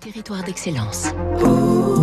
[0.00, 1.08] Territoire d'excellence.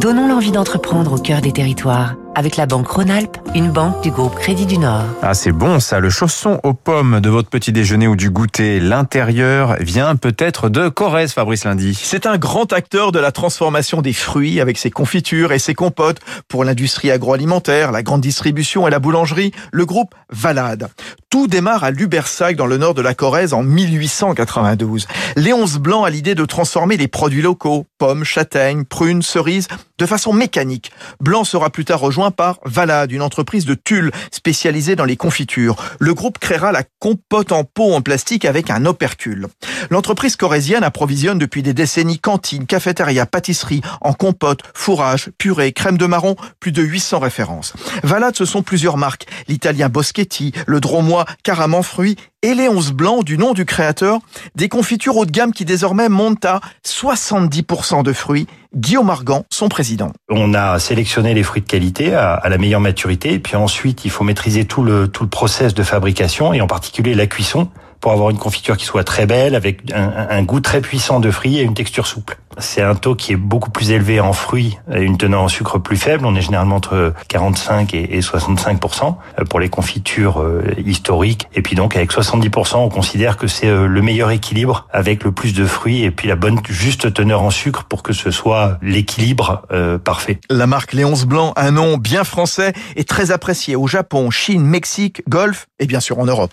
[0.00, 4.34] Donnons l'envie d'entreprendre au cœur des territoires avec la banque Rhône-Alpes, une banque du groupe
[4.36, 5.04] Crédit du Nord.
[5.22, 8.80] Ah, c'est bon ça, le chausson aux pommes de votre petit déjeuner ou du goûter.
[8.80, 11.98] L'intérieur vient peut-être de Corrèze, Fabrice Lundi.
[12.00, 16.20] C'est un grand acteur de la transformation des fruits avec ses confitures et ses compotes
[16.48, 20.88] pour l'industrie agroalimentaire, la grande distribution et la boulangerie, le groupe Valade.
[21.30, 25.06] Tout démarre à Lubersac dans le nord de la Corrèze en 1892.
[25.36, 30.32] Léonce Blanc a l'idée de transformer les produits locaux, pommes, châtaignes, prunes, cerises, de façon
[30.32, 30.92] mécanique.
[31.20, 35.76] Blanc sera plus tard rejoint par Valade, une entreprise de Tulle spécialisée dans les confitures.
[35.98, 39.48] Le groupe créera la compote en pot en plastique avec un opercule.
[39.90, 46.06] L'entreprise corésienne approvisionne depuis des décennies cantines, cafétérias, pâtisseries en compote, fourrage, purée, crème de
[46.06, 47.74] marron, plus de 800 références.
[48.02, 49.26] Valade, ce sont plusieurs marques.
[49.48, 54.18] L'italien Boschetti, le dromois Caraman Fruits et Léonce Blanc, du nom du créateur,
[54.56, 58.46] des confitures haut de gamme qui désormais montent à 70% de fruits.
[58.74, 60.12] Guillaume Argan, son président.
[60.30, 64.10] On a sélectionné les fruits de qualité à, la meilleure maturité, et puis ensuite il
[64.10, 67.68] faut maîtriser tout le tout le process de fabrication et en particulier la cuisson
[68.02, 71.58] pour avoir une confiture qui soit très belle, avec un, goût très puissant de fruits
[71.58, 72.36] et une texture souple.
[72.58, 75.78] C'est un taux qui est beaucoup plus élevé en fruits et une teneur en sucre
[75.78, 76.26] plus faible.
[76.26, 81.46] On est généralement entre 45 et 65% euh, pour les confitures euh, historiques.
[81.54, 85.30] Et puis donc avec 70 on considère que c'est euh, le meilleur équilibre avec le
[85.30, 88.78] plus de fruits et puis la bonne juste teneur en sucre pour que ce soit
[88.82, 89.62] l'équilibre
[90.04, 90.40] parfait.
[90.50, 95.22] La marque Léonce Blanc, un nom bien français, est très apprécié au Japon, Chine, Mexique,
[95.28, 96.52] Golfe et bien sûr en Europe.